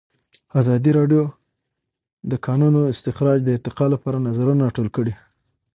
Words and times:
ازادي 0.59 0.91
راډیو 0.99 1.23
د 1.31 1.33
د 2.31 2.33
کانونو 2.45 2.79
استخراج 2.93 3.39
د 3.43 3.49
ارتقا 3.55 3.85
لپاره 3.93 4.23
نظرونه 4.27 4.61
راټول 4.67 4.89
کړي. 4.95 5.13